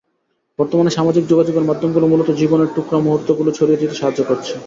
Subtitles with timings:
[0.59, 4.53] বর্তমানে সামাজিক যোগাযোগের মাধ্যমগুলো মূলত জীবনের টুকরা মুহূর্তগুলো ছড়িয়ে দিতে সাহায্য করছে।